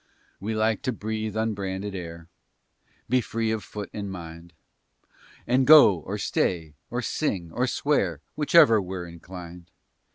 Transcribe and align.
We 0.39 0.55
like 0.55 0.81
to 0.81 0.91
breathe 0.91 1.37
unbranded 1.37 1.93
air, 1.93 2.27
Be 3.07 3.21
free 3.21 3.51
of 3.51 3.63
foot 3.63 3.91
and 3.93 4.09
mind, 4.11 4.51
And 5.45 5.67
go 5.67 5.99
or 5.99 6.17
stay, 6.17 6.73
or 6.89 7.03
sing 7.03 7.51
or 7.53 7.67
swear, 7.67 8.19
Whichever 8.35 8.81
we're 8.81 9.05
inclined. 9.05 9.69